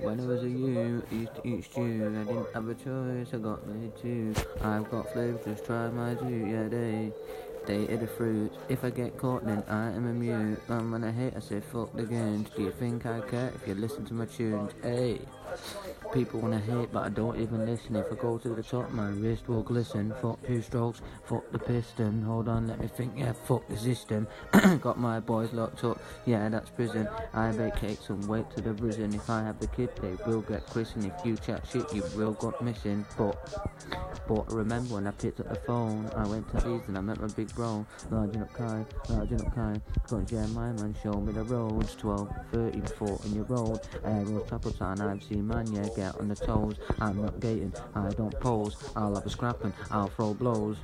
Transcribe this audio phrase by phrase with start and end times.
[0.00, 1.04] When I was a youth,
[1.44, 1.80] used to.
[1.80, 4.34] I didn't have a choice, I got made too.
[4.60, 6.48] I've got flavour, just try my juice.
[6.50, 7.12] Yeah, they
[7.66, 8.52] they dated the fruit.
[8.68, 10.60] If I get caught, then I am a mute.
[10.68, 12.48] And when I hate, I say fuck the games.
[12.56, 14.72] Do you think I care if you listen to my tunes?
[14.82, 15.20] Hey.
[16.12, 17.94] People wanna hate, but I don't even listen.
[17.96, 20.14] If I go to the top, my wrist will glisten.
[20.22, 22.22] Fuck two strokes, fuck the piston.
[22.22, 23.12] Hold on, let me think.
[23.16, 24.26] Yeah, fuck the system.
[24.80, 26.00] Got my boys locked up.
[26.24, 27.08] Yeah, that's prison.
[27.34, 29.14] I bake cakes and wait to the prison.
[29.14, 31.04] If I have the kid, they will get christened.
[31.04, 33.04] If you chat shit, you will got missing.
[33.16, 33.36] But,
[34.28, 37.00] but I remember when I picked up the phone, I went to these and I
[37.00, 37.84] met my big bro.
[38.10, 39.80] Large up kind, large up kind.
[40.06, 41.94] Got Jeremiah man, show me the roads.
[41.96, 43.88] 12, 13, 14 year old.
[44.04, 46.76] Aerial ups and I've seen man, yeah, get on the toes.
[47.00, 48.76] I'm not gating, I don't pose.
[48.94, 50.76] I'll have a scrap and I'll throw blows.